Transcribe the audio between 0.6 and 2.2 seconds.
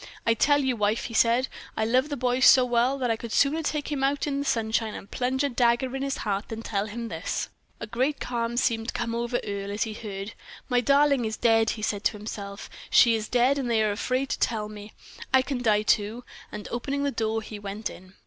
you, wife," he said, "I love the